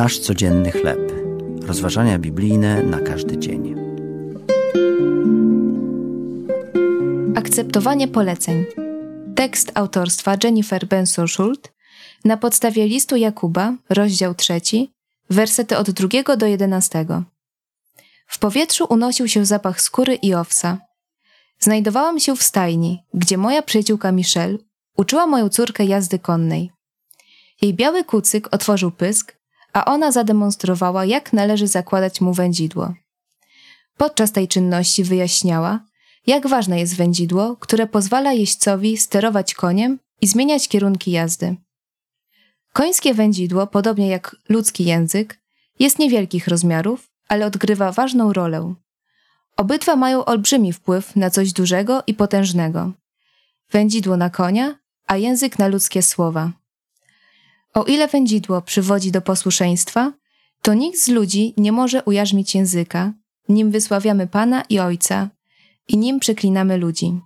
[0.00, 1.12] Nasz codzienny chleb.
[1.62, 3.74] Rozważania biblijne na każdy dzień.
[7.36, 8.64] Akceptowanie poleceń.
[9.36, 11.68] Tekst autorstwa Jennifer Benson-Schult
[12.24, 14.92] na podstawie listu Jakuba, rozdział trzeci,
[15.30, 17.22] wersety od drugiego do jedenastego.
[18.26, 20.78] W powietrzu unosił się zapach skóry i owsa.
[21.58, 24.58] Znajdowałam się w stajni, gdzie moja przyjaciółka Michelle
[24.96, 26.70] uczyła moją córkę jazdy konnej.
[27.62, 29.39] Jej biały kucyk otworzył pysk,
[29.72, 32.94] a ona zademonstrowała, jak należy zakładać mu wędzidło.
[33.96, 35.80] Podczas tej czynności wyjaśniała,
[36.26, 41.56] jak ważne jest wędzidło, które pozwala jeźdźcowi sterować koniem i zmieniać kierunki jazdy.
[42.72, 45.40] Końskie wędzidło, podobnie jak ludzki język,
[45.78, 48.74] jest niewielkich rozmiarów, ale odgrywa ważną rolę.
[49.56, 52.92] Obydwa mają olbrzymi wpływ na coś dużego i potężnego.
[53.70, 56.52] Wędzidło na konia, a język na ludzkie słowa.
[57.74, 60.12] O ile wędzidło przywodzi do posłuszeństwa,
[60.62, 63.12] to nikt z ludzi nie może ujarzmić języka,
[63.48, 65.28] nim wysławiamy Pana i Ojca
[65.88, 67.20] i nim przeklinamy ludzi.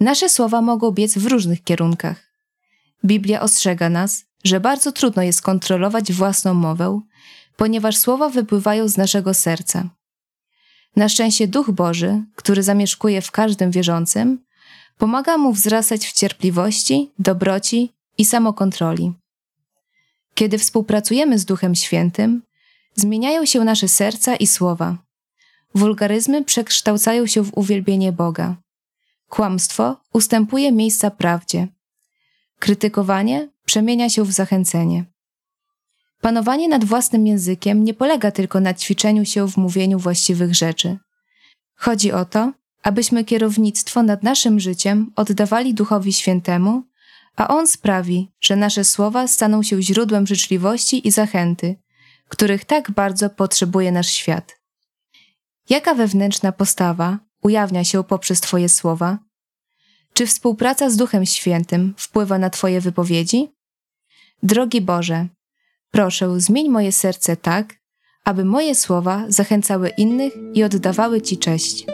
[0.00, 2.24] Nasze słowa mogą biec w różnych kierunkach.
[3.04, 7.00] Biblia ostrzega nas, że bardzo trudno jest kontrolować własną mowę,
[7.56, 9.88] ponieważ słowa wypływają z naszego serca.
[10.96, 14.44] Na szczęście Duch Boży, który zamieszkuje w każdym wierzącym,
[14.98, 19.12] pomaga mu wzrastać w cierpliwości, dobroci i samokontroli.
[20.34, 22.42] Kiedy współpracujemy z Duchem Świętym,
[22.94, 24.96] zmieniają się nasze serca i słowa.
[25.74, 28.56] Wulgaryzmy przekształcają się w uwielbienie Boga.
[29.28, 31.68] Kłamstwo ustępuje miejsca prawdzie.
[32.58, 35.04] Krytykowanie przemienia się w zachęcenie.
[36.20, 40.98] Panowanie nad własnym językiem nie polega tylko na ćwiczeniu się w mówieniu właściwych rzeczy.
[41.76, 46.82] Chodzi o to, abyśmy kierownictwo nad naszym życiem oddawali Duchowi Świętemu,
[47.36, 51.76] a On sprawi, że nasze słowa staną się źródłem życzliwości i zachęty,
[52.28, 54.60] których tak bardzo potrzebuje nasz świat.
[55.70, 59.18] Jaka wewnętrzna postawa ujawnia się poprzez Twoje słowa?
[60.12, 63.48] Czy współpraca z Duchem Świętym wpływa na Twoje wypowiedzi?
[64.42, 65.26] Drogi Boże,
[65.90, 67.74] proszę, zmień moje serce tak,
[68.24, 71.93] aby moje słowa zachęcały innych i oddawały Ci cześć.